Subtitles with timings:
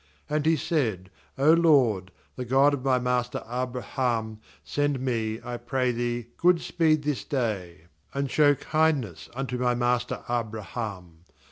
[0.31, 5.91] ^And he said: 'O LORD,, the God of my master Abraham, send me, I pray
[5.91, 11.19] Thee, good speed this day, and show kindness unto my master Abra ham.